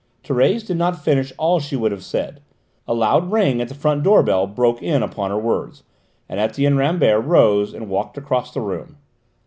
[0.23, 2.41] Thérèse did not finish all she would have said.
[2.87, 5.83] A loud ring at the front door bell broke in upon her words,
[6.27, 8.97] and Etienne Rambert rose and walked across the room.